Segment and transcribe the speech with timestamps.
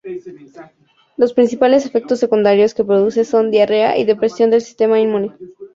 [1.15, 5.35] Los principales efectos secundarios que produce son diarrea y depresión del sistema inmune.